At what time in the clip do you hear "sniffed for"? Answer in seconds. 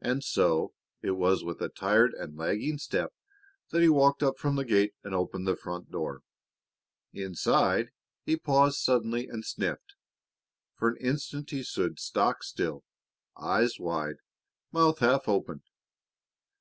9.44-10.88